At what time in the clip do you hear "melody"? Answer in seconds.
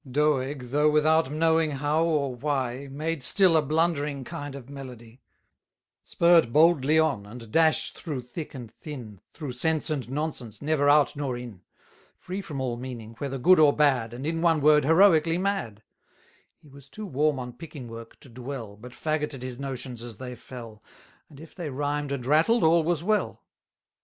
4.67-5.21